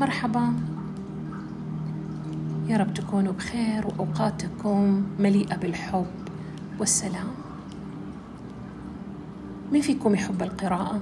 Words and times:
مرحبا. 0.00 0.52
يا 2.68 2.76
رب 2.76 2.94
تكونوا 2.94 3.32
بخير 3.32 3.86
وأوقاتكم 3.86 5.02
مليئة 5.18 5.56
بالحب 5.56 6.06
والسلام. 6.80 7.26
مين 9.72 9.82
فيكم 9.82 10.14
يحب 10.14 10.42
القراءة؟ 10.42 11.00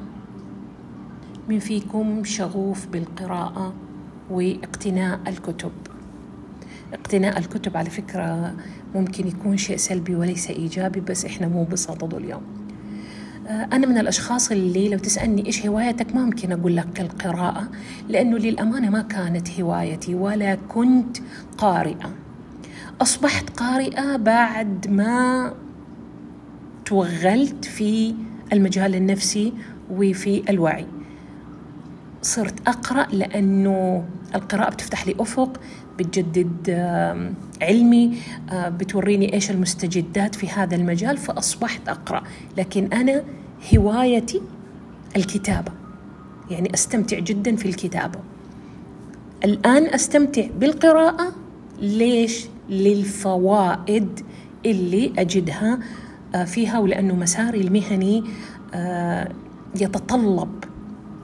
مين 1.48 1.60
فيكم 1.60 2.24
شغوف 2.24 2.86
بالقراءة 2.86 3.74
واقتناء 4.30 5.20
الكتب؟ 5.26 5.72
اقتناء 6.92 7.38
الكتب 7.38 7.76
على 7.76 7.90
فكرة 7.90 8.54
ممكن 8.94 9.28
يكون 9.28 9.56
شيء 9.56 9.76
سلبي 9.76 10.14
وليس 10.14 10.50
إيجابي 10.50 11.00
بس 11.00 11.24
إحنا 11.24 11.48
مو 11.48 11.64
بصدده 11.64 12.18
اليوم. 12.18 12.42
أنا 13.48 13.86
من 13.86 13.98
الأشخاص 13.98 14.50
اللي 14.50 14.88
لو 14.88 14.98
تسألني 14.98 15.46
إيش 15.46 15.66
هوايتك 15.66 16.14
ما 16.14 16.24
ممكن 16.24 16.52
أقول 16.52 16.76
لك 16.76 17.00
القراءة 17.00 17.68
لأنه 18.08 18.38
للأمانة 18.38 18.90
ما 18.90 19.02
كانت 19.02 19.60
هوايتي 19.60 20.14
ولا 20.14 20.54
كنت 20.68 21.16
قارئة. 21.58 22.10
أصبحت 23.00 23.50
قارئة 23.50 24.16
بعد 24.16 24.90
ما 24.90 25.52
توغلت 26.84 27.64
في 27.64 28.14
المجال 28.52 28.94
النفسي 28.94 29.52
وفي 29.90 30.42
الوعي. 30.50 30.86
صرت 32.22 32.68
أقرأ 32.68 33.06
لأنه 33.12 34.04
القراءة 34.34 34.70
بتفتح 34.70 35.06
لي 35.06 35.14
أفق 35.20 35.60
بتجدد 35.98 36.70
علمي 37.62 38.18
آه، 38.50 38.68
بتوريني 38.68 39.34
إيش 39.34 39.50
المستجدات 39.50 40.34
في 40.34 40.48
هذا 40.48 40.76
المجال 40.76 41.16
فأصبحت 41.16 41.88
أقرأ. 41.88 42.22
لكن 42.56 42.92
أنا 42.92 43.22
هوايتي 43.74 44.42
الكتابة. 45.16 45.72
يعني 46.50 46.74
أستمتع 46.74 47.18
جدا 47.18 47.56
في 47.56 47.68
الكتابة. 47.68 48.18
الآن 49.44 49.86
أستمتع 49.86 50.46
بالقراءة. 50.60 51.32
ليش؟ 51.80 52.46
للفوائد 52.70 54.20
اللي 54.66 55.12
أجدها 55.18 55.78
آه، 56.34 56.44
فيها 56.44 56.78
ولأنه 56.78 57.14
مساري 57.14 57.60
المهني 57.60 58.24
آه، 58.74 59.32
يتطلب 59.80 60.64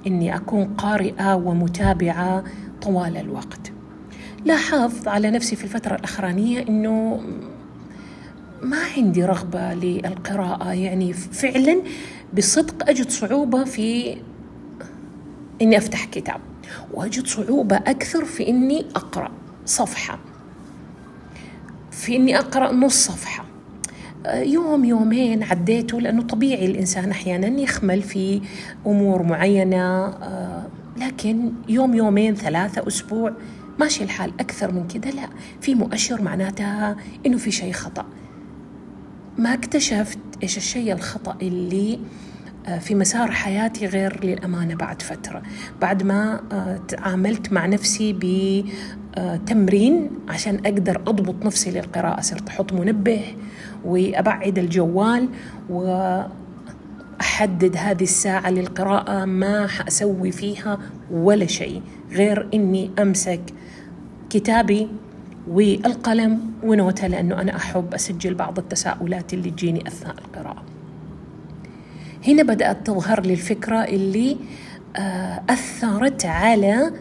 إني 0.06 0.36
أكون 0.36 0.64
قارئة 0.64 1.34
ومتابعة 1.34 2.44
طوال 2.82 3.16
الوقت. 3.16 3.72
لاحظت 4.44 5.08
على 5.08 5.30
نفسي 5.30 5.56
في 5.56 5.64
الفترة 5.64 5.94
الأخرانية 5.94 6.68
إنه 6.68 7.20
ما 8.62 8.78
عندي 8.96 9.24
رغبة 9.24 9.74
للقراءة. 9.74 10.72
يعني 10.72 11.12
فعلا 11.12 11.82
بصدق 12.36 12.88
أجد 12.88 13.10
صعوبة 13.10 13.64
في 13.64 14.16
إني 15.62 15.78
أفتح 15.78 16.04
كتاب 16.04 16.40
وأجد 16.94 17.26
صعوبة 17.26 17.76
أكثر 17.76 18.24
في 18.24 18.48
إني 18.48 18.86
أقرأ 18.96 19.30
صفحة 19.66 20.18
في 21.90 22.16
إني 22.16 22.38
أقرأ 22.38 22.72
نص 22.72 23.06
صفحة. 23.06 23.44
يوم 24.26 24.84
يومين 24.84 25.42
عديته 25.42 26.00
لأنه 26.00 26.22
طبيعي 26.22 26.66
الإنسان 26.66 27.10
أحيانا 27.10 27.60
يخمل 27.60 28.02
في 28.02 28.40
أمور 28.86 29.22
معينة 29.22 30.14
لكن 30.96 31.52
يوم 31.68 31.94
يومين 31.94 32.34
ثلاثة 32.34 32.86
أسبوع 32.86 33.32
ماشي 33.78 34.04
الحال 34.04 34.32
أكثر 34.40 34.72
من 34.72 34.86
كده 34.88 35.10
لا 35.10 35.28
في 35.60 35.74
مؤشر 35.74 36.22
معناتها 36.22 36.96
إنه 37.26 37.36
في 37.36 37.50
شيء 37.50 37.72
خطأ. 37.72 38.06
ما 39.38 39.54
اكتشفت 39.54 40.18
إيش 40.42 40.56
الشيء 40.56 40.92
الخطأ 40.92 41.36
اللي 41.42 41.98
آه، 42.66 42.78
في 42.78 42.94
مسار 42.94 43.30
حياتي 43.30 43.86
غير 43.86 44.24
للأمانة 44.24 44.74
بعد 44.74 45.02
فترة. 45.02 45.42
بعد 45.80 46.02
ما 46.02 46.40
آه، 46.52 46.80
تعاملت 46.88 47.52
مع 47.52 47.66
نفسي 47.66 48.16
بتمرين 49.16 50.10
عشان 50.28 50.60
أقدر 50.66 50.96
أضبط 50.96 51.46
نفسي 51.46 51.70
للقراءة. 51.70 52.20
صرت 52.20 52.48
أحط 52.48 52.72
منبه 52.72 53.24
وأبعد 53.84 54.58
الجوال 54.58 55.28
وأحدد 55.70 56.36
هذه 57.76 58.02
الساعة 58.02 58.50
للقراءة. 58.50 59.24
ما 59.24 59.66
حأسوي 59.66 60.32
فيها 60.32 60.78
ولا 61.10 61.46
شيء 61.46 61.82
غير 62.12 62.48
إني 62.54 62.90
أمسك 62.98 63.40
كتابي 64.30 64.88
والقلم 65.48 66.52
ونوتة 66.62 67.06
لأنه 67.06 67.40
أنا 67.40 67.56
أحب 67.56 67.94
أسجل 67.94 68.34
بعض 68.34 68.58
التساؤلات 68.58 69.34
اللي 69.34 69.50
تجيني 69.50 69.88
أثناء 69.88 70.14
القراءة. 70.18 70.62
هنا 72.26 72.42
بدأت 72.42 72.86
تظهر 72.86 73.20
لي 73.20 73.32
الفكرة 73.32 73.76
اللي 73.76 74.36
آه، 74.96 75.42
أثرت 75.50 76.24
على 76.24 76.92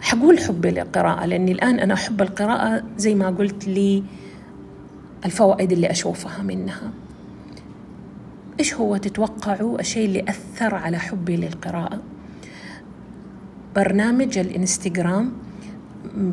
حقول 0.00 0.38
حبي 0.38 0.70
للقراءة 0.70 1.26
لأني 1.26 1.52
الآن 1.52 1.78
أنا 1.78 1.94
أحب 1.94 2.22
القراءة 2.22 2.82
زي 2.96 3.14
ما 3.14 3.30
قلت 3.30 3.68
لي 3.68 4.02
الفوائد 5.24 5.72
اللي 5.72 5.90
أشوفها 5.90 6.42
منها. 6.42 6.90
إيش 8.60 8.74
هو 8.74 8.96
تتوقعوا 8.96 9.80
الشيء 9.80 10.06
اللي 10.06 10.24
أثر 10.28 10.74
على 10.74 10.98
حبي 10.98 11.36
للقراءة. 11.36 12.00
برنامج 13.76 14.38
الإنستغرام 14.38 15.32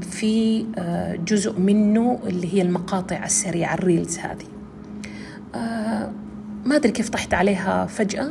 في 0.01 0.65
آه، 0.77 1.15
جزء 1.15 1.59
منه 1.59 2.19
اللي 2.27 2.53
هي 2.53 2.61
المقاطع 2.61 3.25
السريعة 3.25 3.73
الريلز 3.73 4.17
هذه. 4.17 4.47
آه، 5.55 6.11
ما 6.65 6.75
أدري 6.75 6.91
كيف 6.91 7.09
طحت 7.09 7.33
عليها 7.33 7.85
فجأة 7.85 8.29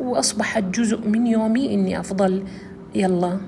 وأصبحت 0.00 0.62
جزء 0.62 1.08
من 1.08 1.26
يومي 1.26 1.74
إني 1.74 2.00
أفضل 2.00 2.44
يلا 2.94 3.38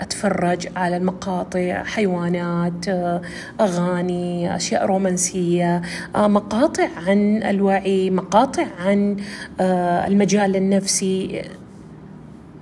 أتفرج 0.00 0.68
على 0.76 0.96
المقاطع 0.96 1.82
حيوانات 1.84 2.88
آه، 2.88 3.22
أغاني 3.60 4.56
أشياء 4.56 4.86
رومانسية 4.86 5.82
مقاطع 6.16 6.88
عن 7.06 7.42
الوعي 7.42 8.10
مقاطع 8.10 8.66
عن 8.78 9.16
المجال 9.60 10.56
النفسي. 10.56 11.42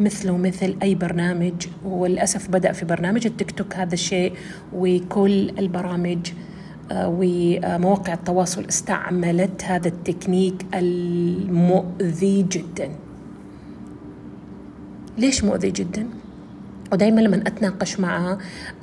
مثله 0.01 0.37
مثل 0.37 0.77
أي 0.83 0.95
برنامج 0.95 1.67
وللأسف 1.85 2.49
بدأ 2.49 2.73
في 2.73 2.85
برنامج 2.85 3.27
التيك 3.27 3.51
توك 3.51 3.75
هذا 3.75 3.95
الشيء 3.95 4.33
وكل 4.73 5.51
البرامج 5.59 6.19
آه، 6.93 7.17
ومواقع 7.19 8.15
التواصل 8.15 8.65
استعملت 8.65 9.65
هذا 9.65 9.89
التكنيك 9.89 10.67
المؤذي 10.75 12.43
جدا 12.43 12.91
ليش 15.19 15.45
مؤذي 15.45 15.71
جدا؟ 15.71 16.07
ودائما 16.93 17.21
لما 17.21 17.37
أتناقش 17.37 18.01
مع 18.01 18.39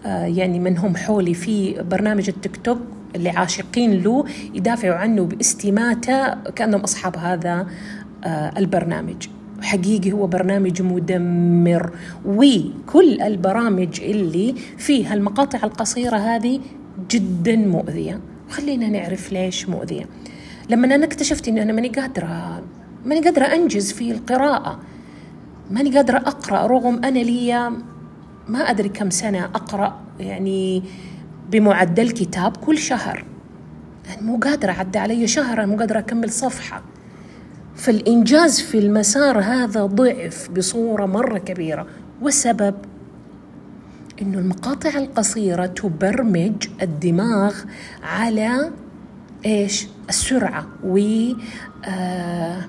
آه، 0.05 0.25
يعني 0.25 0.59
من 0.59 0.77
هم 0.77 0.97
حولي 0.97 1.33
في 1.33 1.83
برنامج 1.83 2.29
التيك 2.29 2.57
توك 2.57 2.79
اللي 3.15 3.29
عاشقين 3.29 4.03
له 4.03 4.25
يدافعوا 4.53 4.95
عنه 4.95 5.23
باستماتة 5.23 6.33
كأنهم 6.33 6.81
أصحاب 6.81 7.17
هذا 7.17 7.67
آه، 8.23 8.53
البرنامج 8.57 9.27
حقيقي 9.61 10.11
هو 10.11 10.27
برنامج 10.27 10.81
مدمر. 10.81 11.91
وكل 12.25 13.21
البرامج 13.21 14.01
اللي 14.01 14.55
فيها 14.77 15.13
المقاطع 15.13 15.59
القصيرة 15.63 16.17
هذه 16.17 16.59
جدا 17.11 17.55
مؤذية. 17.55 18.19
خلينا 18.49 18.87
نعرف 18.87 19.31
ليش 19.31 19.69
مؤذية. 19.69 20.05
لما 20.69 20.95
أنا 20.95 21.05
اكتشفت 21.05 21.47
أني 21.47 21.61
أنا 21.61 21.73
ماني 21.73 21.87
قادرة 21.87 22.63
ماني 23.05 23.21
قادرة 23.21 23.45
أنجز 23.45 23.91
في 23.91 24.11
القراءة 24.11 24.79
ماني 25.71 25.95
قادرة 25.95 26.17
أقرأ 26.17 26.67
رغم 26.67 27.03
أنا 27.05 27.19
لي 27.19 27.71
ما 28.47 28.59
أدري 28.59 28.89
كم 28.89 29.09
سنة 29.09 29.45
أقرأ 29.45 30.01
يعني 30.19 30.83
بمعدل 31.51 32.11
كتاب 32.11 32.57
كل 32.57 32.77
شهر. 32.77 33.25
يعني 34.09 34.21
مو 34.21 34.37
قادرة 34.37 34.71
عدى 34.71 34.99
علي 34.99 35.27
شهر 35.27 35.65
مو 35.65 35.77
قادرة 35.77 35.99
أكمل 35.99 36.29
صفحة. 36.29 36.81
فالإنجاز 37.79 38.61
في 38.61 38.79
المسار 38.79 39.39
هذا 39.39 39.85
ضعف 39.85 40.49
بصورة 40.57 41.05
مرة 41.05 41.37
كبيرة. 41.37 41.87
والسبب 42.21 42.75
إنه 44.21 44.39
المقاطع 44.39 44.89
القصيرة 44.89 45.65
تبرمج 45.65 46.67
الدماغ 46.81 47.55
على 48.03 48.71
إيش؟ 49.45 49.87
السرعة 50.09 50.67
و 50.83 50.97
آه 51.85 52.65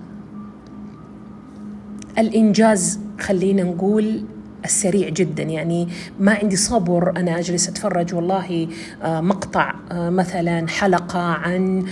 الإنجاز 2.18 3.00
خلينا 3.20 3.62
نقول 3.62 4.24
السريع 4.64 5.08
جدا. 5.08 5.42
يعني 5.42 5.88
ما 6.20 6.32
عندي 6.42 6.56
صبر 6.56 7.10
أنا 7.16 7.38
أجلس 7.38 7.68
أتفرج 7.68 8.14
والله 8.14 8.68
آه 9.02 9.20
مقطع 9.20 9.74
آه 9.92 10.10
مثلا 10.10 10.68
حلقة 10.68 11.20
عن 11.20 11.84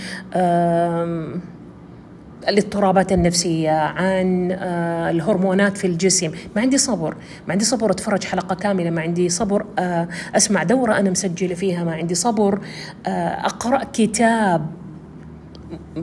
الاضطرابات 2.47 3.11
النفسية 3.11 3.71
عن 3.71 4.51
آه، 4.51 5.09
الهرمونات 5.09 5.77
في 5.77 5.87
الجسم. 5.87 6.31
ما 6.55 6.61
عندي 6.61 6.77
صبر 6.77 7.15
ما 7.47 7.53
عندي 7.53 7.65
صبر 7.65 7.91
أتفرج 7.91 8.23
حلقة 8.23 8.55
كاملة 8.55 8.89
ما 8.89 9.01
عندي 9.01 9.29
صبر 9.29 9.65
آه، 9.79 10.07
أسمع 10.35 10.63
دورة 10.63 10.97
أنا 10.99 11.09
مسجلة 11.09 11.55
فيها 11.55 11.83
ما 11.83 11.93
عندي 11.93 12.15
صبر 12.15 12.59
آه، 13.07 13.09
أقرأ 13.45 13.83
كتاب 13.93 14.67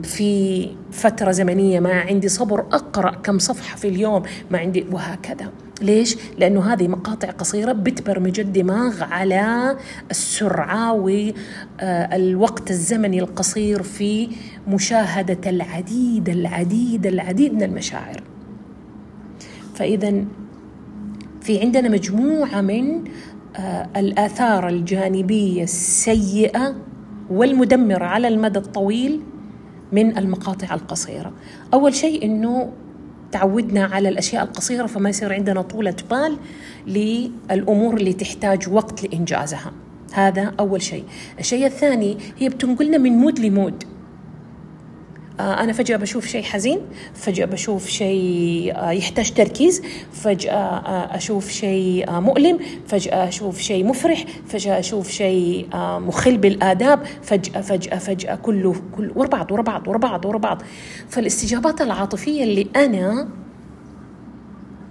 في 0.03 0.69
فترة 0.91 1.31
زمنية 1.31 1.79
ما 1.79 2.01
عندي 2.01 2.27
صبر 2.27 2.59
أقرأ 2.59 3.11
كم 3.11 3.39
صفحة 3.39 3.77
في 3.77 3.87
اليوم 3.87 4.23
ما 4.51 4.59
عندي 4.59 4.85
وهكذا. 4.91 5.51
ليش؟ 5.81 6.17
لأنه 6.37 6.73
هذه 6.73 6.87
مقاطع 6.87 7.29
قصيرة 7.29 7.71
بتبرمج 7.71 8.39
الدماغ 8.39 9.03
على 9.03 9.77
السرعة 10.11 10.93
والوقت 10.93 12.71
الزمني 12.71 13.19
القصير 13.19 13.83
في 13.83 14.29
مشاهدة 14.67 15.49
العديد 15.49 16.29
العديد 16.29 17.05
العديد 17.05 17.53
من 17.53 17.63
المشاعر 17.63 18.23
فإذا 19.75 20.25
في 21.41 21.61
عندنا 21.61 21.89
مجموعة 21.89 22.61
من 22.61 23.03
آه، 23.55 23.89
الآثار 23.95 24.67
الجانبية 24.67 25.63
السيئة 25.63 26.75
والمدمرة 27.29 28.05
على 28.05 28.27
المدى 28.27 28.59
الطويل 28.59 29.21
من 29.91 30.17
المقاطع 30.17 30.73
القصيرة 30.73 31.33
أول 31.73 31.93
شيء 31.95 32.25
أنه 32.25 32.71
تعودنا 33.31 33.85
على 33.85 34.09
الأشياء 34.09 34.43
القصيرة 34.43 34.85
فما 34.85 35.09
يصير 35.09 35.33
عندنا 35.33 35.61
طولة 35.61 35.95
بال 36.11 36.37
للأمور 36.87 37.97
اللي 37.97 38.13
تحتاج 38.13 38.69
وقت 38.69 39.03
لإنجازها. 39.03 39.71
هذا 40.13 40.53
أول 40.59 40.81
شيء. 40.81 41.03
الشيء 41.39 41.65
الثاني 41.65 42.17
هي 42.37 42.49
بتنقلنا 42.49 42.97
من 42.97 43.11
مود 43.11 43.39
لمود. 43.39 43.83
أنا 45.39 45.73
فجأة 45.73 45.97
بشوف 45.97 46.25
شيء 46.25 46.43
حزين 46.43 46.79
فجأة 47.13 47.45
بشوف 47.45 47.87
شيء 47.87 48.73
آه، 48.75 48.91
يحتاج 48.91 49.31
تركيز 49.31 49.81
فجأة 50.11 50.53
آه، 50.53 51.15
أشوف 51.17 51.49
شيء 51.49 52.11
مؤلم 52.11 52.59
فجأة 52.87 53.27
أشوف 53.27 53.59
شيء 53.59 53.85
مفرح 53.85 54.25
فجأة 54.47 54.79
أشوف 54.79 55.09
شيء 55.09 55.67
مخل 55.75 56.37
بالآداب 56.37 57.05
فجأة 57.21 57.61
فجأة 57.61 57.97
فجأة 57.97 58.35
كله 58.35 58.75
كل 58.97 59.11
ورا 59.15 59.27
بعض 59.27 59.51
ورا 59.51 59.61
بعض 59.61 59.87
ورا 59.87 59.97
بعض 59.97 60.25
ورا 60.25 60.37
بعض. 60.37 60.61
فالاستجابات 61.09 61.81
العاطفية 61.81 62.43
اللي 62.43 62.67
أنا 62.75 63.29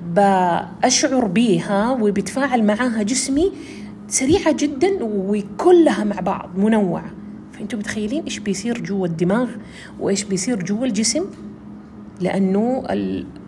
بأشعر 0.06 1.26
بيها 1.26 1.90
وبتفاعل 1.90 2.64
معاها 2.64 3.02
جسمي 3.02 3.52
سريعة 4.08 4.52
جدا 4.52 4.98
وكلها 5.02 6.04
مع 6.04 6.20
بعض 6.20 6.50
منوعة. 6.56 7.10
فأنتم 7.56 7.78
متخيلين 7.78 8.24
إيش 8.24 8.38
بيصير 8.38 8.80
جوا 8.80 9.06
الدماغ 9.06 9.48
وإيش 10.00 10.24
بيصير 10.24 10.62
جوا 10.62 10.86
الجسم؟ 10.86 11.24
لأنه 12.20 12.82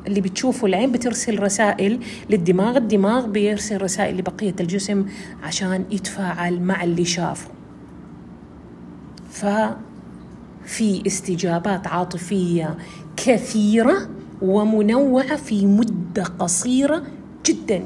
اللي 0.06 0.20
بتشوفه 0.20 0.66
العين 0.66 0.93
بترسل 0.93 1.43
رسائل 1.43 2.00
للدماغ 2.31 2.76
الدماغ 2.76 3.26
بيرسل 3.26 3.82
رسائل 3.82 4.16
لبقية 4.16 4.55
الجسم 4.60 5.06
عشان 5.43 5.84
يتفاعل 5.90 6.60
مع 6.60 6.84
اللي 6.84 7.05
شافه. 7.05 7.50
ففي 9.31 11.06
استجابات 11.06 11.87
عاطفية 11.87 12.76
كثيرة 13.16 14.08
ومنوعة 14.43 15.37
في 15.37 15.66
مدة 15.66 16.25
قصيرة 16.25 17.02
جدا. 17.46 17.84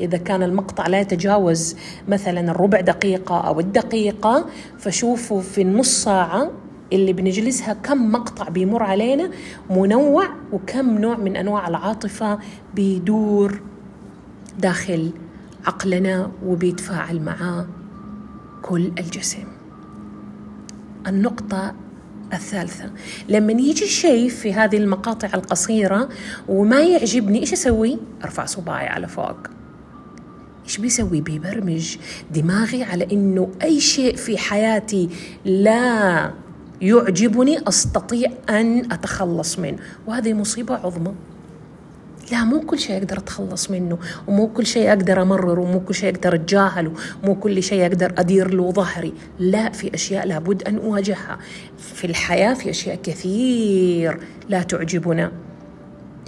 إذا 0.00 0.18
كان 0.18 0.42
المقطع 0.42 0.86
لا 0.86 1.00
يتجاوز 1.00 1.76
مثلا 2.08 2.50
الربع 2.50 2.80
دقيقة 2.80 3.40
أو 3.40 3.60
الدقيقة 3.60 4.46
فشوفوا 4.78 5.40
في 5.40 5.62
النص 5.62 6.04
ساعة 6.04 6.50
اللي 6.92 7.12
بنجلسها 7.12 7.74
كم 7.74 8.12
مقطع 8.12 8.48
بيمر 8.48 8.82
علينا 8.82 9.30
منوع 9.70 10.28
وكم 10.52 10.98
نوع 10.98 11.16
من 11.16 11.36
أنواع 11.36 11.68
العاطفة 11.68 12.38
بيدور 12.74 13.60
داخل 14.58 15.10
عقلنا 15.66 16.30
وبيتفاعل 16.46 17.20
معاه 17.20 17.66
كل 18.62 18.92
الجسم. 18.98 19.44
النقطة 21.06 21.74
الثالثة. 22.32 22.90
لما 23.28 23.52
يجي 23.52 23.86
شيء 23.86 24.28
في 24.28 24.52
هذه 24.52 24.76
المقاطع 24.76 25.28
القصيرة 25.34 26.08
وما 26.48 26.82
يعجبني 26.82 27.40
إيش 27.40 27.52
أسوي؟ 27.52 27.98
أرفع 28.24 28.44
صباعي 28.44 28.86
على 28.86 29.08
فوق. 29.08 29.53
إيش 30.64 30.78
بيسوي؟ 30.78 31.20
بيبرمج 31.20 31.96
دماغي 32.34 32.82
على 32.82 33.06
إنه 33.12 33.48
أي 33.62 33.80
شيء 33.80 34.16
في 34.16 34.38
حياتي 34.38 35.08
لا 35.44 36.30
يعجبني 36.80 37.68
أستطيع 37.68 38.30
أن 38.50 38.92
أتخلص 38.92 39.58
منه. 39.58 39.78
وهذه 40.06 40.32
مصيبة 40.32 40.74
عظمى. 40.74 41.14
لا 42.32 42.44
مو 42.44 42.60
كل 42.60 42.78
شيء 42.78 42.96
أقدر 42.96 43.18
أتخلص 43.18 43.70
منه 43.70 43.98
ومو 44.26 44.48
كل 44.48 44.66
شيء 44.66 44.88
أقدر 44.88 45.22
أمرره 45.22 45.60
ومو 45.60 45.80
كل 45.80 45.94
شيء 45.94 46.14
أقدر 46.14 46.34
أتجاهله 46.34 46.92
مو 47.24 47.34
كل 47.34 47.62
شيء 47.62 47.82
أقدر 47.86 48.14
أدير 48.18 48.54
له 48.54 48.70
ظهري. 48.72 49.12
لا 49.38 49.70
في 49.70 49.94
أشياء 49.94 50.26
لابد 50.26 50.62
أن 50.62 50.76
أواجهها. 50.78 51.38
في 51.78 52.06
الحياة 52.06 52.54
في 52.54 52.70
أشياء 52.70 52.98
كثير 53.02 54.20
لا 54.48 54.62
تعجبنا. 54.62 55.32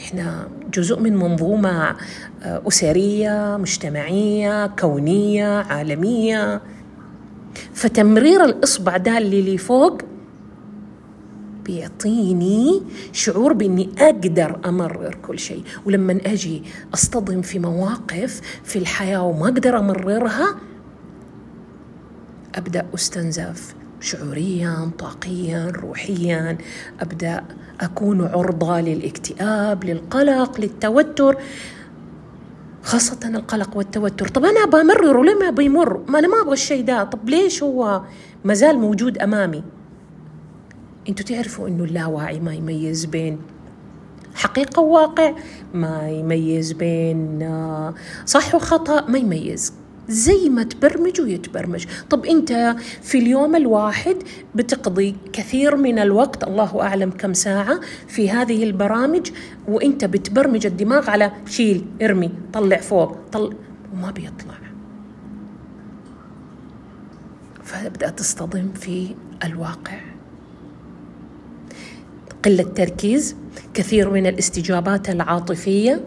إحنا 0.00 0.48
جزء 0.74 1.00
من 1.00 1.16
منظومة 1.16 1.96
آه، 2.42 2.62
أسرية 2.68 3.56
مجتمعية 3.60 4.66
كونية 4.66 5.46
عالمية. 5.62 6.60
فتمرير 7.74 8.44
الإصبع 8.44 8.96
ده 8.96 9.18
اللي 9.18 9.58
فوق 9.58 10.02
بيعطيني 11.64 12.82
شعور 13.12 13.52
بإني 13.52 13.90
أقدر 13.98 14.60
أمرر 14.64 15.14
كل 15.14 15.38
شيء. 15.38 15.62
ولما 15.86 16.18
أجي 16.26 16.62
أصطدم 16.94 17.42
في 17.42 17.58
مواقف 17.58 18.40
في 18.64 18.78
الحياة 18.78 19.22
وما 19.22 19.44
أقدر 19.48 19.78
أمررها 19.78 20.56
أبدأ 22.54 22.86
أستنزف. 22.94 23.74
شعوريا 24.00 24.90
طاقيا 24.98 25.72
روحيا. 25.74 26.58
أبدأ 27.00 27.44
أكون 27.80 28.24
عرضة 28.24 28.80
للاكتئاب 28.80 29.84
للقلق 29.84 30.60
للتوتر 30.60 31.36
خاصة 32.82 33.18
القلق 33.24 33.76
والتوتر. 33.76 34.28
طب 34.28 34.44
أنا 34.44 34.64
بمرره 34.64 35.22
لما 35.24 35.50
بيمر؟ 35.50 36.00
ما 36.08 36.18
أنا 36.18 36.28
ما 36.28 36.40
أبغى 36.42 36.52
الشيء 36.52 36.84
ده. 36.84 37.04
طب 37.04 37.28
ليش 37.28 37.62
هو 37.62 38.02
مازال 38.44 38.78
موجود 38.78 39.18
أمامي؟ 39.18 39.62
أنتوا 41.08 41.26
تعرفوا 41.26 41.68
أنه 41.68 41.84
اللاواعي 41.84 42.40
ما 42.40 42.54
يميز 42.54 43.04
بين 43.04 43.38
حقيقة 44.34 44.80
وواقع 44.82 45.32
ما 45.74 46.10
يميز 46.10 46.72
بين 46.72 47.42
آه، 47.42 47.94
صح 48.26 48.54
وخطأ 48.54 49.10
ما 49.10 49.18
يميز. 49.18 49.72
زي 50.08 50.48
ما 50.48 50.62
تبرمج 50.62 51.20
ويتبرمج. 51.20 51.86
طب 52.10 52.26
أنت 52.26 52.76
في 53.02 53.18
اليوم 53.18 53.56
الواحد 53.56 54.16
بتقضي 54.54 55.16
كثير 55.32 55.76
من 55.76 55.98
الوقت 55.98 56.44
الله 56.44 56.82
أعلم 56.82 57.10
كم 57.10 57.32
ساعة 57.32 57.80
في 58.08 58.30
هذه 58.30 58.64
البرامج 58.64 59.30
وأنت 59.68 60.04
بتبرمج 60.04 60.66
الدماغ 60.66 61.10
على 61.10 61.32
شيل 61.46 61.84
ارمي 62.02 62.32
طلع 62.52 62.76
فوق 62.76 63.16
طل 63.32 63.54
وما 63.92 64.10
بيطلع. 64.10 64.54
فبدأت 67.64 68.18
تصطدم 68.18 68.72
في 68.72 69.14
الواقع. 69.44 70.00
قلة 72.44 72.62
تركيز 72.62 73.36
كثير 73.74 74.10
من 74.10 74.26
الاستجابات 74.26 75.10
العاطفية 75.10 76.04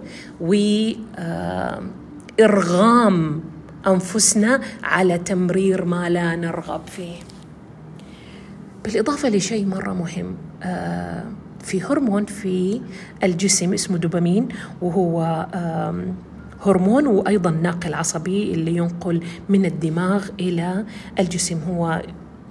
وإرغام 2.40 3.42
أنفسنا 3.88 4.62
على 4.84 5.18
تمرير 5.18 5.86
ما 5.86 6.10
لا 6.10 6.36
نرغب 6.36 6.82
فيه. 6.88 7.16
بالإضافة 8.84 9.30
لشيء 9.30 9.66
مرة 9.66 9.94
مهم 9.94 10.36
آه، 10.64 11.24
في 11.64 11.82
هرمون 11.84 12.26
في 12.26 12.82
الجسم 13.24 13.74
اسمه 13.74 13.98
دوبامين 13.98 14.48
وهو 14.82 15.48
هرمون 16.66 17.08
وأيضا 17.08 17.52
ناقل 17.52 17.94
عصبي 17.94 18.52
اللي 18.54 18.76
ينقل 18.76 19.24
من 19.50 19.66
الدماغ 19.66 20.30
إلى 20.40 20.86
الجسم. 21.20 21.60
هو 21.70 22.02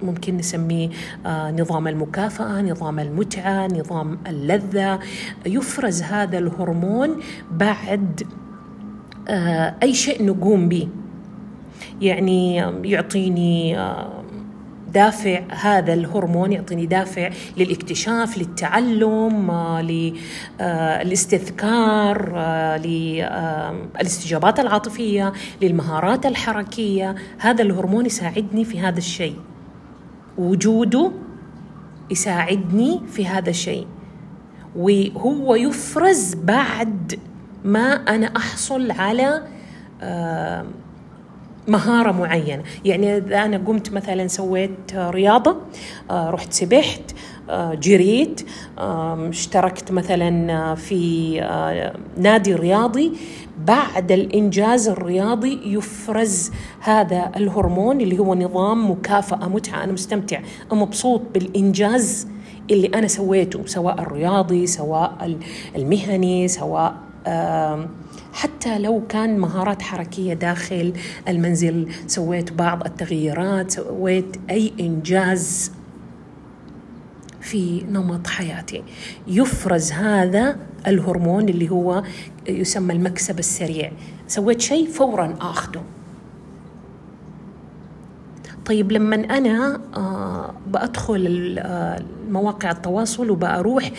ممكن 0.03 0.37
نسميه 0.37 0.89
آه، 1.25 1.51
نظام 1.51 1.87
المكافأة 1.87 2.61
نظام 2.61 2.99
المتعة 2.99 3.67
نظام 3.67 4.17
اللذة. 4.27 4.99
يفرز 5.45 6.01
هذا 6.01 6.37
الهرمون 6.37 7.19
بعد 7.51 8.23
آه، 9.27 9.75
أي 9.83 9.93
شيء 9.93 10.25
نقوم 10.25 10.69
به. 10.69 10.87
يعني 12.01 12.55
يعطيني 12.83 13.77
دافع 14.93 15.41
هذا 15.49 15.93
الهرمون 15.93 16.51
يعطيني 16.53 16.85
دافع 16.85 17.29
للاكتشاف 17.57 18.37
للتعلم 18.37 19.51
للاستذكار 20.61 22.37
للاستجابات 22.77 24.59
العاطفية 24.59 25.33
للمهارات 25.61 26.25
الحركية. 26.25 27.15
هذا 27.37 27.61
الهرمون 27.61 28.05
يساعدني 28.05 28.65
في 28.65 28.79
هذا 28.79 28.97
الشيء. 28.97 29.35
وجوده 30.37 31.11
يساعدني 32.11 33.01
في 33.07 33.27
هذا 33.27 33.49
الشيء. 33.49 33.87
وهو 34.75 35.55
يفرز 35.55 36.33
بعد 36.33 37.19
ما 37.63 37.93
أنا 37.93 38.27
أحصل 38.37 38.91
على 38.91 39.43
مهارة 41.69 42.11
معينة. 42.11 42.63
يعني 42.85 43.17
إذا 43.17 43.45
أنا 43.45 43.57
قمت 43.57 43.91
مثلا 43.93 44.27
سويت 44.27 44.93
رياضة 44.95 45.55
آه، 46.11 46.29
رحت 46.29 46.53
سبحت 46.53 47.01
آه، 47.49 47.73
جريت 47.73 48.41
اشتركت 48.77 49.91
مثلا 49.91 50.75
في 50.75 51.39
نادي 52.17 52.55
رياضي 52.55 53.11
بعد 53.65 54.11
الإنجاز 54.11 54.87
الرياضي 54.87 55.59
يفرز 55.65 56.51
هذا 56.79 57.31
الهرمون 57.35 58.01
اللي 58.01 58.19
هو 58.19 58.35
نظام 58.35 58.91
مكافأة 58.91 59.47
متعة. 59.47 59.83
أنا 59.83 59.91
مستمتع 59.91 60.39
مبسوط 60.71 61.21
بالإنجاز 61.33 62.27
اللي 62.71 62.87
أنا 62.87 63.07
سويته 63.07 63.65
سواء 63.65 64.01
الرياضي 64.01 64.67
سواء 64.67 65.37
المهني 65.75 66.47
سواء 66.47 66.95
حتى 68.33 68.79
لو 68.79 69.03
كان 69.09 69.39
مهارات 69.39 69.81
حركية 69.81 70.33
داخل 70.33 70.93
المنزل 71.27 71.87
سويت 72.07 72.53
بعض 72.53 72.85
التغييرات 72.85 73.71
سويت 73.71 74.37
أي 74.49 74.73
إنجاز 74.79 75.71
في 77.41 77.83
نمط 77.91 78.27
حياتي. 78.27 78.83
يفرز 79.27 79.91
هذا 79.91 80.57
الهرمون 80.87 81.49
اللي 81.49 81.71
هو 81.71 82.03
يسمى 82.47 82.93
المكسب 82.93 83.39
السريع. 83.39 83.91
سويت 84.27 84.61
شيء 84.61 84.87
فورا 84.87 85.35
اخذه 85.41 85.83
طيب 88.69 88.91
لما 88.91 89.15
أنا 89.15 89.81
آه، 89.95 90.53
بدخل 90.67 91.55
آه، 91.59 92.03
مواقع 92.29 92.71
التواصل 92.71 93.29
وبروح 93.29 93.91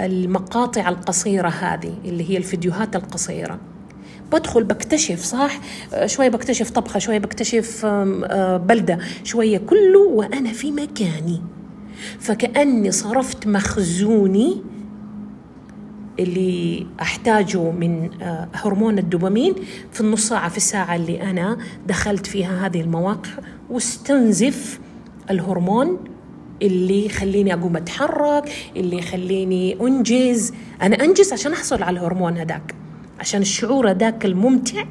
للمقاطع 0.00 0.88
القصيرة 0.88 1.48
هذه 1.48 1.94
اللي 2.04 2.30
هي 2.30 2.36
الفيديوهات 2.36 2.96
القصيرة. 2.96 3.58
بدخل 4.32 4.64
بكتشف 4.64 5.20
صح؟ 5.24 5.60
آه، 5.94 6.06
شوية 6.06 6.28
بكتشف 6.28 6.70
طبخة 6.70 6.98
شوية 6.98 7.18
بكتشف 7.18 7.86
بلدة 8.66 8.98
شوية 9.24 9.58
كله 9.58 10.00
وأنا 10.00 10.52
في 10.52 10.72
مكاني. 10.72 11.42
فكأني 12.18 12.90
صرفت 12.90 13.46
مخزوني 13.46 14.62
اللي 16.18 16.86
أحتاجه 17.00 17.70
من 17.70 18.22
آه، 18.22 18.48
هرمون 18.54 18.98
الدوبامين 18.98 19.54
في 19.92 20.00
النص 20.00 20.28
ساعة 20.28 20.48
في 20.48 20.56
الساعة 20.56 20.96
اللي 20.96 21.22
أنا 21.22 21.58
دخلت 21.86 22.26
فيها 22.26 22.66
هذه 22.66 22.80
المواقع 22.80 23.30
واستنزف 23.70 24.80
الهرمون 25.30 25.98
اللي 26.62 27.06
يخليني 27.06 27.54
أقوم 27.54 27.76
أتحرك 27.76 28.52
اللي 28.76 28.98
يخليني 28.98 29.80
أنجز. 29.80 30.52
أنا 30.82 31.04
أنجز 31.04 31.32
عشان 31.32 31.52
أحصل 31.52 31.82
على 31.82 32.00
الهرمون 32.00 32.38
هذاك 32.38 32.74
عشان 33.20 33.40
الشعور 33.40 33.90
هذاك 33.90 34.24
الممتع 34.24 34.84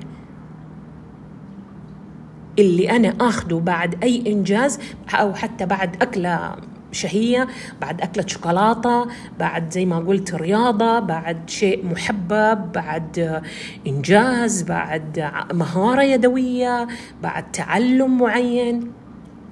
اللي 2.60 2.92
أنا 2.92 3.14
اخذه 3.22 3.60
بعد 3.60 4.04
أي 4.04 4.24
إنجاز 4.28 4.80
أو 5.14 5.34
حتى 5.34 5.66
بعد 5.66 6.02
أكلة 6.02 6.56
شهية 6.92 7.48
بعد 7.82 8.02
أكلة 8.02 8.24
شوكولاتة 8.28 9.08
بعد 9.40 9.72
زي 9.74 9.86
ما 9.86 10.00
قلت 10.00 10.36
رياضة 10.36 11.00
بعد 11.00 11.50
شيء 11.50 11.86
محبب 11.86 12.72
بعد 12.72 13.42
إنجاز 13.88 14.64
بعد 14.64 15.32
مهارة 15.54 16.02
يدوية 16.02 16.88
بعد 17.24 17.52
تعلم 17.52 18.18
معين. 18.18 18.92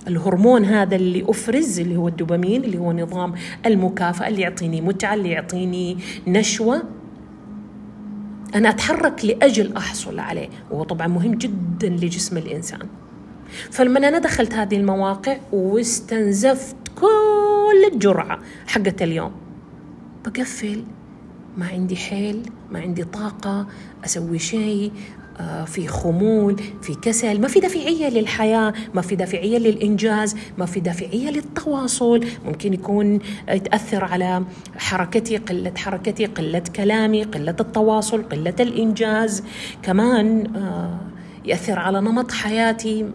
الهرمون 0.08 0.66
هذا 0.66 0.96
اللي 0.96 1.26
أفرز 1.28 1.80
اللي 1.80 1.96
هو 1.96 2.08
الدوبامين 2.08 2.64
اللي 2.64 2.78
هو 2.78 2.94
نظام 2.94 3.34
المكافأة 3.66 4.28
اللي 4.28 4.42
يعطيني 4.42 4.82
متعة 4.82 5.14
اللي 5.14 5.30
يعطيني 5.30 5.98
نشوة. 6.28 6.84
أنا 8.56 8.70
أتحرك 8.70 9.26
لأجل 9.26 9.76
أحصل 9.78 10.20
عليه 10.20 10.50
وهو 10.72 10.84
طبعا 10.84 11.08
مهم 11.08 11.34
جدا 11.34 11.90
لجسم 11.90 12.38
الإنسان. 12.38 12.88
فلما 13.72 14.08
أنا 14.08 14.20
دخلت 14.20 14.54
هذه 14.54 14.76
المواقع 14.76 15.38
واستنزفت 15.52 16.76
كل 16.96 17.94
الجرعة 17.94 18.40
حقت 18.68 19.02
اليوم 19.02 19.32
بقفل. 20.26 20.84
ما 21.58 21.68
عندي 21.68 21.96
حيل 21.96 22.42
ما 22.72 22.80
عندي 22.80 23.04
طاقة 23.04 23.68
أسوي 24.06 24.40
شيء 24.40 24.92
في 25.66 25.88
خمول 25.88 26.56
في 26.82 26.96
كسل 26.96 27.42
ما 27.42 27.48
في 27.48 27.60
دافعية 27.60 28.10
للحياة 28.10 28.74
ما 28.94 29.02
في 29.02 29.16
دافعية 29.16 29.58
للإنجاز 29.58 30.36
ما 30.58 30.66
في 30.66 30.80
دافعية 30.80 31.30
للتواصل. 31.30 32.26
ممكن 32.46 32.74
يكون 32.74 33.20
يتأثر 33.50 34.04
على 34.04 34.44
حركتي 34.78 35.38
قلة 35.38 35.72
حركتي 35.78 36.26
قلة 36.26 36.64
كلامي 36.76 37.24
قلة 37.24 37.56
التواصل 37.60 38.24
قلة 38.24 38.56
الإنجاز. 38.60 39.44
كمان 39.84 40.56
آه، 40.56 41.00
يأثر 41.46 41.80
على 41.80 42.02
نمط 42.02 42.32
حياتي. 42.32 43.06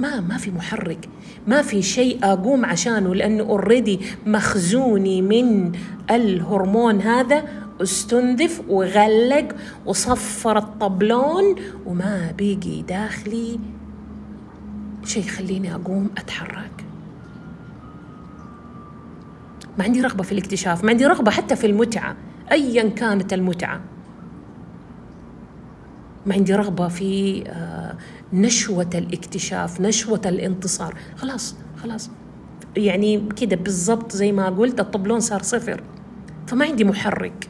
ما 0.00 0.20
ما 0.20 0.36
في 0.36 0.50
محرك 0.50 1.08
ما 1.46 1.62
في 1.62 1.82
شيء 1.82 2.18
أقوم 2.22 2.64
عشانه 2.64 3.14
لأنه 3.14 3.44
اوريدي 3.44 4.00
مخزوني 4.26 5.22
من 5.22 5.72
الهرمون 6.10 7.00
هذا 7.00 7.44
استنذف 7.82 8.62
وغلق 8.68 9.56
وصفر 9.86 10.58
الطبلون 10.58 11.56
وما 11.86 12.32
بيجي 12.38 12.82
داخلي. 12.82 13.60
شيء 15.04 15.24
يخليني 15.24 15.74
أقوم 15.74 16.10
أتحرك؟ 16.18 16.84
ما 19.78 19.84
عندي 19.84 20.00
رغبة 20.00 20.22
في 20.22 20.32
الاكتشاف 20.32 20.84
ما 20.84 20.90
عندي 20.90 21.06
رغبة 21.06 21.30
حتى 21.30 21.56
في 21.56 21.66
المتعة 21.66 22.16
ايا 22.52 22.88
كانت 22.88 23.32
المتعة. 23.32 23.80
ما 26.26 26.34
عندي 26.34 26.54
رغبة 26.54 26.88
في 26.88 27.42
آه 27.46 27.96
نشوة 28.32 28.90
الاكتشاف 28.94 29.80
نشوة 29.80 30.20
الانتصار. 30.26 30.94
خلاص 31.16 31.56
خلاص. 31.82 32.10
يعني 32.76 33.28
كده 33.36 33.56
بالضبط 33.56 34.12
زي 34.12 34.32
ما 34.32 34.48
قلت 34.48 34.80
الطبلون 34.80 35.20
صار 35.20 35.42
صفر. 35.42 35.82
فما 36.46 36.64
عندي 36.64 36.84
محرك. 36.84 37.48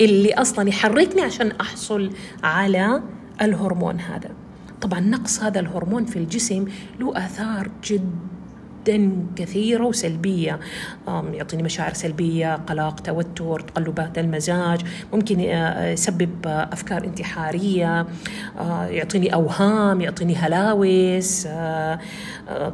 اللي 0.00 0.34
أصلا 0.34 0.68
يحركني 0.68 1.22
عشان 1.22 1.50
أحصل 1.60 2.10
على 2.42 3.02
الهرمون 3.42 4.00
هذا. 4.00 4.30
طبعا 4.80 5.00
نقص 5.00 5.42
هذا 5.42 5.60
الهرمون 5.60 6.04
في 6.04 6.16
الجسم 6.16 6.64
له 7.00 7.18
آثار 7.26 7.70
جدا 7.84 8.08
كثيرة 9.36 9.84
وسلبية. 9.84 10.60
يعطيني 11.08 11.62
مشاعر 11.62 11.94
سلبية 11.94 12.54
قلق 12.54 13.00
توتر 13.00 13.60
تقلبات 13.60 14.18
المزاج 14.18 14.80
ممكن 15.12 15.40
آه، 15.40 15.90
يسبب 15.90 16.30
أفكار 16.46 17.04
انتحارية 17.04 18.06
آه، 18.58 18.86
يعطيني 18.86 19.34
أوهام 19.34 20.00
يعطيني 20.00 20.34
هلاوس. 20.34 21.46
آه، 21.46 21.98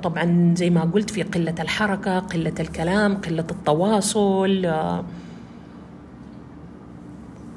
طبعا 0.02 0.54
زي 0.56 0.70
ما 0.70 0.80
قلت 0.80 1.10
في 1.10 1.22
قلة 1.22 1.54
الحركة 1.60 2.18
قلة 2.18 2.54
الكلام 2.60 3.16
قلة 3.16 3.46
التواصل 3.50 4.66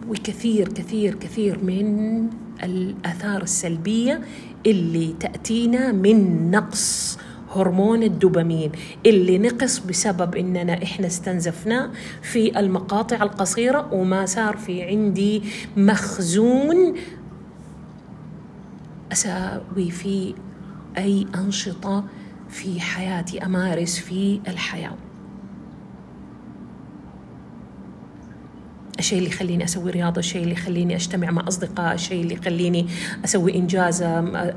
وكثير 0.09 0.67
كثير 0.73 1.15
كثير 1.15 1.63
من 1.63 2.29
الآثار 2.63 3.43
السلبية 3.43 4.21
اللي 4.65 5.15
تأتينا 5.19 5.91
من 5.91 6.51
نقص 6.51 7.17
هرمون 7.55 8.03
الدوبامين 8.03 8.71
اللي 9.05 9.37
نقص 9.37 9.79
بسبب 9.79 10.35
إننا 10.35 10.83
إحنا 10.83 11.07
استنزفناه 11.07 11.89
في 12.21 12.59
المقاطع 12.59 13.15
القصيرة 13.23 13.93
وما 13.93 14.25
صار 14.25 14.57
في 14.57 14.83
عندي 14.83 15.43
مخزون 15.77 16.93
أسوي 19.11 19.91
فيه 19.91 20.33
أي 20.97 21.27
أنشطة 21.35 22.03
في 22.49 22.81
حياتي 22.81 23.45
أمارس 23.45 23.99
في 23.99 24.39
الحياة. 24.47 25.06
الشيء 29.07 29.19
اللي 29.19 29.29
يخليني 29.29 29.63
أسوي 29.63 29.91
رياضة 29.91 30.19
الشيء 30.19 30.43
اللي 30.43 30.53
يخليني 30.53 30.95
أجتمع 30.95 31.31
مع 31.31 31.47
أصدقاء 31.47 31.93
الشيء 31.93 32.21
اللي 32.23 32.33
يخليني 32.33 32.87
أسوي 33.25 33.55
إنجاز 33.55 34.01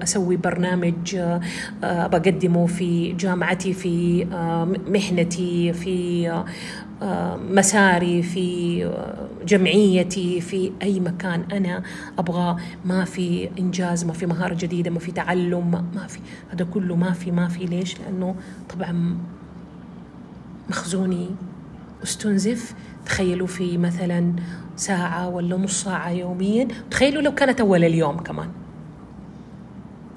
أسوي 0.03 0.37
برنامج 0.37 1.17
آه، 1.17 1.41
بقدمه 2.07 2.67
في 2.67 3.13
جامعتي 3.13 3.73
في 3.73 4.27
آه، 4.33 4.65
مهنتي 4.65 5.73
في 5.73 6.29
آه، 7.03 7.37
مساري 7.37 8.23
في 8.23 8.91
جمعيتي 9.47 10.41
في 10.41 10.73
أي 10.83 11.01
مكان 11.01 11.45
أنا 11.53 11.83
أبغى 12.19 12.57
ما 12.85 13.05
في 13.05 13.49
إنجاز 13.59 14.05
ما 14.05 14.13
في 14.13 14.27
مهارة 14.27 14.55
جديدة 14.55 14.91
ما 14.91 14.99
في 14.99 15.13
تعلم 15.13 15.71
ما 15.95 16.07
في. 16.07 16.19
هذا 16.53 16.65
كله 16.65 16.97
ما 16.97 17.13
في 17.13 17.31
ما 17.31 17.49
في. 17.49 17.67
ليش؟ 17.67 18.01
لأنه 18.01 18.35
طبعا 18.75 19.19
مخزوني 20.71 21.29
أستنزف. 22.03 22.75
تخيلوا 23.11 23.47
في 23.47 23.79
مثلا 23.79 24.33
ساعة 24.77 25.29
ولا 25.29 25.57
نص 25.57 25.85
ساعة 25.85 26.11
يوميا؟ 26.11 26.69
تخيلوا 26.91 27.23
لو 27.23 27.35
كانت 27.35 27.61
أول 27.61 27.85
اليوم 27.85 28.19
كمان. 28.19 28.49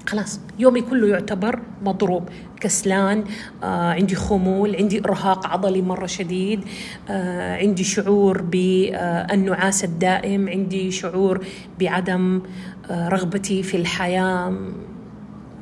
خلاص 0.06 0.40
يومي 0.58 0.80
كله 0.80 1.08
يعتبر 1.08 1.58
مضروب. 1.82 2.28
كسلان 2.60 3.24
آه 3.62 3.92
عندي 3.92 4.14
خمول 4.14 4.76
عندي 4.76 5.00
إرهاق 5.04 5.46
عضلي 5.46 5.82
مرة 5.82 6.06
شديد 6.06 6.64
آه 7.08 7.56
عندي 7.56 7.84
شعور 7.84 8.42
بالنعاس 8.42 9.84
الدائم 9.84 10.48
عندي 10.48 10.90
شعور 10.90 11.46
بعدم 11.80 12.42
آه 12.90 13.08
رغبتي 13.08 13.62
في 13.62 13.76
الحياة. 13.76 14.56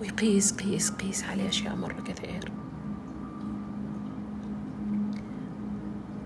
ويقيس 0.00 0.52
قيس 0.52 0.90
قيس 0.90 1.24
عليه 1.24 1.48
أشياء 1.48 1.76
مرة 1.76 1.96
كثير. 2.08 2.52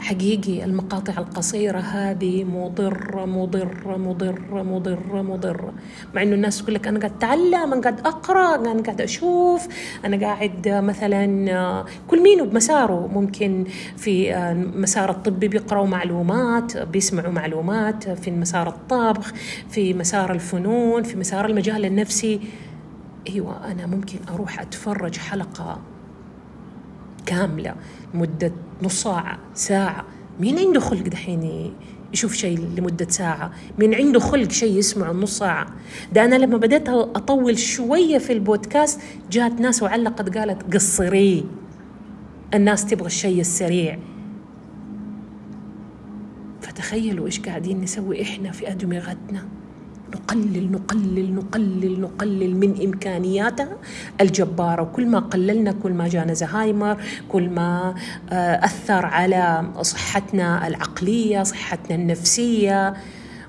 حقيقي 0.07 0.65
المقاطع 0.65 1.13
القصيرة 1.19 1.79
هذه 1.79 2.45
مضرة 2.45 3.25
مضرة 3.25 3.97
مضرة 3.97 4.63
مضرة 4.63 5.23
مضرة. 5.23 5.73
مع 6.15 6.23
إنه 6.23 6.35
الناس 6.35 6.63
تقول 6.63 6.75
لك 6.75 6.87
أنا 6.89 6.99
قاعد 6.99 7.13
أتعلم 7.13 7.73
أنا 7.73 7.81
قاعد 7.81 8.01
أقرأ 8.07 8.55
أنا 8.55 8.83
قاعد 8.83 9.01
أشوف 9.01 9.69
أنا 10.05 10.27
قاعد 10.27 10.69
مثلا 10.69 11.85
كل 12.09 12.23
مين 12.23 12.45
بمساره. 12.45 13.07
ممكن 13.07 13.65
في 13.97 14.35
مسار 14.77 15.11
الطبي 15.11 15.49
بيقرأوا 15.49 15.87
معلومات 15.87 16.77
بيسمعوا 16.77 17.33
معلومات 17.33 18.09
في 18.09 18.31
مسار 18.31 18.69
الطبخ 18.69 19.33
في 19.71 19.95
مسار 19.95 20.33
الفنون 20.33 21.03
في 21.03 21.17
مسار 21.17 21.47
المجال 21.47 21.85
النفسي. 21.85 22.41
أيوه 23.29 23.73
أنا 23.73 23.87
ممكن 23.87 24.19
أروح 24.35 24.61
أتفرج 24.61 25.17
حلقة 25.17 25.81
كاملة 27.27 27.75
مدة 28.15 28.53
نص 28.83 29.03
ساعة 29.03 29.39
ساعة. 29.55 30.05
مين 30.41 30.59
عنده 30.59 30.81
خلق 30.81 31.03
دحين 31.03 31.73
يشوف 32.13 32.35
شيء 32.35 32.59
لمدة 32.77 33.09
ساعة؟ 33.09 33.53
مين 33.79 33.95
عنده 33.95 34.21
خلق 34.21 34.51
شيء 34.51 34.79
يسمعه 34.79 35.13
نص 35.13 35.39
ساعة؟ 35.39 35.67
ده 36.13 36.25
أنا 36.25 36.35
لما 36.35 36.57
بديت 36.57 36.89
أطول 36.89 37.59
شوية 37.59 38.19
في 38.19 38.33
البودكاست 38.33 39.01
جات 39.31 39.61
ناس 39.61 39.83
وعلقت 39.83 40.39
قالت 40.39 40.75
قصري. 40.75 41.45
الناس 42.55 42.87
تبغى 42.87 43.07
الشيء 43.07 43.41
السريع. 43.41 43.99
فتخيلوا 46.61 47.27
إيش 47.27 47.41
قاعدين 47.41 47.81
نسوي 47.81 48.23
إحنا 48.23 48.53
في 48.53 48.71
أدمغتنا. 48.71 49.49
نقلل 50.15 50.73
نقلل 50.73 51.35
نقلل 51.35 52.01
نقلل 52.01 52.57
من 52.57 52.83
إمكانياتها. 52.85 53.77
الجباره 54.21 54.83
وكل 54.83 55.07
ما 55.07 55.19
قللنا 55.19 55.73
كل 55.73 55.93
ما 55.93 56.09
جانا 56.09 56.35
زهايمر 56.35 56.97
كل 57.29 57.51
ما 57.51 57.95
أثر 58.63 59.07
على 59.07 59.71
صحتنا 59.83 60.67
العقلية 60.67 61.43
صحتنا 61.43 61.97
النفسية. 61.97 62.95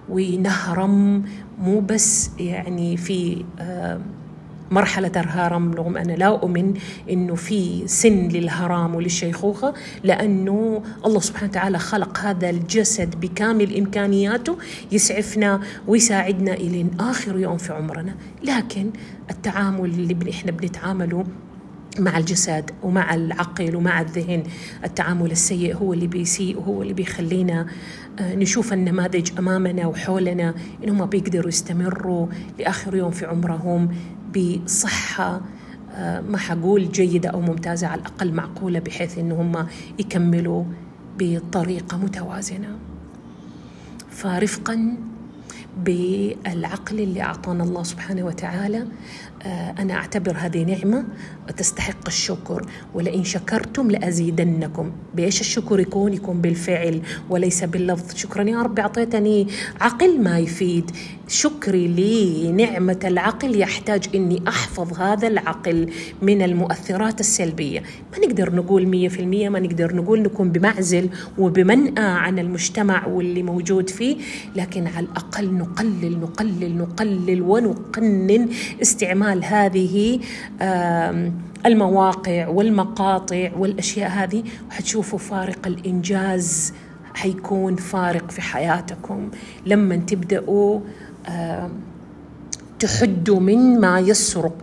ونهرم 0.10 1.24
مو 1.60 1.80
بس 1.80 2.30
يعني 2.40 2.98
في 2.98 3.46
مرحلة 4.72 5.12
الهرم 5.16 5.74
رغم 5.74 5.98
أنا 5.98 6.12
لا 6.12 6.26
أؤمن 6.26 6.74
أنه 7.10 7.36
في 7.36 7.88
سن 7.88 8.28
للهرم 8.28 8.96
وللشيخوخة 8.96 9.74
لأنه 10.04 10.84
الله 11.06 11.20
سبحانه 11.20 11.50
وتعالى 11.52 11.80
خلق 11.80 12.20
هذا 12.20 12.50
الجسد 12.50 13.20
بكامل 13.20 13.78
إمكانياته 13.78 14.58
يسعفنا 14.92 15.62
ويساعدنا 15.88 16.54
إلى 16.54 16.86
آخر 17.00 17.40
يوم 17.40 17.58
في 17.58 17.74
عمرنا. 17.74 18.16
لكن 18.44 18.90
التعامل 19.32 19.90
اللي 19.90 20.32
إحنا 20.32 20.52
بنتعامله 20.52 21.24
مع 22.00 22.18
الجسد 22.18 22.72
ومع 22.84 23.14
العقل 23.16 23.76
ومع 23.76 24.02
الذهن 24.02 24.44
التعامل 24.84 25.32
السيء 25.32 25.76
هو 25.76 25.94
اللي 25.94 26.08
بيسيء 26.08 26.58
وهو 26.60 26.82
اللي 26.82 26.94
بيخلينا 26.94 27.68
نشوف 28.22 28.74
النماذج 28.74 29.32
أمامنا 29.40 29.88
وحولنا 29.88 30.54
إنهم 30.84 31.06
بيقدروا 31.06 31.48
يستمروا 31.48 32.28
لآخر 32.60 32.96
يوم 32.96 33.12
في 33.12 33.26
عمرهم. 33.26 33.90
بصحة 34.36 35.42
ما 36.30 36.38
حقول 36.38 36.92
جيدة 36.92 37.30
أو 37.30 37.42
ممتازة 37.42 37.88
على 37.88 38.02
الأقل 38.02 38.34
معقولة 38.34 38.80
بحيث 38.80 39.18
أن 39.18 39.32
هم 39.32 39.68
يكملوا 40.00 40.64
بطريقة 41.20 41.98
متوازنة. 41.98 42.78
فرفقا 44.12 44.98
بالعقل 45.86 47.00
اللي 47.00 47.22
أعطانا 47.22 47.64
الله 47.64 47.84
سبحانه 47.84 48.24
وتعالى 48.26 48.88
أنا 49.80 49.94
أعتبر 49.94 50.36
هذه 50.38 50.64
نعمة 50.64 51.06
تستحق 51.58 52.08
الشكر 52.08 52.66
ولئن 52.94 53.24
شكرتم 53.24 53.92
لأزيدنكم. 53.92 54.92
بإيش 55.16 55.42
الشكر 55.42 55.80
يكون؟ 55.80 56.14
يكون 56.14 56.42
بالفعل 56.42 57.02
وليس 57.30 57.64
باللفظ. 57.64 58.16
شكرا 58.16 58.44
يا 58.44 58.62
رب 58.62 58.80
أعطيتني 58.80 59.48
عقل 59.82 60.22
ما 60.22 60.40
يفيد. 60.40 60.92
شكري 61.28 61.88
لنعمة 61.88 63.00
العقل 63.04 63.60
يحتاج 63.60 64.10
أني 64.16 64.42
أحفظ 64.48 65.00
هذا 65.02 65.28
العقل 65.28 65.90
من 66.22 66.42
المؤثرات 66.42 67.20
السلبية. 67.20 67.84
ما 68.12 68.26
نقدر 68.26 68.56
نقول 68.56 68.86
مية 68.88 69.10
في 69.10 69.20
المية 69.20 69.50
ما 69.50 69.60
نقدر 69.60 69.96
نقول 69.96 70.22
نكون 70.22 70.52
بمعزل 70.52 71.10
وبمنأى 71.38 72.04
عن 72.06 72.40
المجتمع 72.40 73.08
واللي 73.08 73.44
موجود 73.44 73.90
فيه 73.90 74.18
لكن 74.56 74.88
على 74.88 75.06
الأقل 75.06 75.54
نقلل 75.54 76.20
نقلل 76.20 76.78
نقلل 76.78 77.42
ونقنن 77.42 78.50
استعمال 78.82 79.37
هذه 79.44 80.20
المواقع 81.66 82.48
والمقاطع 82.48 83.50
والأشياء 83.58 84.10
هذه 84.10 84.44
وحتشوفوا 84.70 85.20
فارق 85.20 85.68
الإنجاز 85.68 86.74
حيكون 87.14 87.76
فارق 87.76 88.32
في 88.32 88.42
حياتكم. 88.42 89.32
لما 89.66 89.96
تبدأوا 89.96 90.80
تحدوا 92.80 93.40
من 93.40 93.80
ما 93.80 94.00
يسرق 94.00 94.54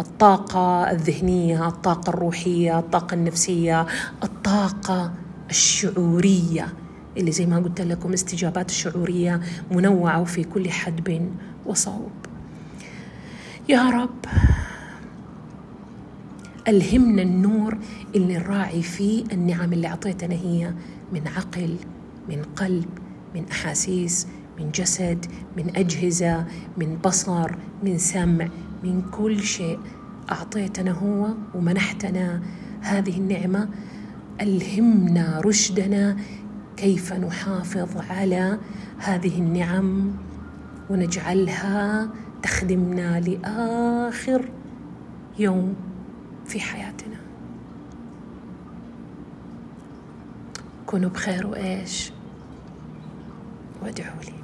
الطاقة 0.00 0.90
الذهنية 0.90 1.68
الطاقة 1.68 2.10
الروحية 2.10 2.78
الطاقة 2.78 3.14
النفسية 3.14 3.86
الطاقة 4.24 5.12
الشعورية. 5.50 6.68
اللي 7.16 7.32
زي 7.32 7.46
ما 7.46 7.58
قلت 7.58 7.80
لكم 7.80 8.12
استجابات 8.12 8.70
الشعورية 8.70 9.40
منوعة 9.70 10.20
وفي 10.20 10.44
كل 10.44 10.70
حدب 10.70 11.30
وصوب. 11.66 12.10
يا 13.68 13.90
رب. 13.90 14.24
ألهمنا 16.68 17.22
النور 17.22 17.78
اللي 18.14 18.36
نراعي 18.38 18.82
فيه 18.82 19.24
النعم 19.32 19.72
اللي 19.72 19.86
أعطيتنا 19.86 20.34
هي 20.34 20.74
من 21.12 21.28
عقل 21.28 21.76
من 22.28 22.42
قلب 22.56 22.88
من 23.34 23.44
أحاسيس 23.50 24.26
من 24.60 24.70
جسد 24.70 25.26
من 25.56 25.76
أجهزة 25.76 26.46
من 26.76 26.98
بصر 27.04 27.50
من 27.82 27.98
سمع 27.98 28.48
من 28.84 29.02
كل 29.10 29.42
شيء 29.42 29.78
أعطيتنا 30.32 30.90
هو 30.90 31.28
ومنحتنا 31.54 32.42
هذه 32.80 33.18
النعمة. 33.18 33.68
ألهمنا 34.40 35.40
رشدنا 35.44 36.16
كيف 36.76 37.12
نحافظ 37.12 37.88
على 38.10 38.58
هذه 38.98 39.38
النعم 39.38 40.12
ونجعلها 40.90 42.08
تخدمنا 42.42 43.20
لآخر 43.20 44.48
يوم 45.38 45.74
في 46.46 46.60
حياتنا. 46.60 47.16
كونوا 50.86 51.10
بخير 51.10 51.46
وإيش. 51.46 52.12
وادعوا 53.82 54.22
لي. 54.22 54.41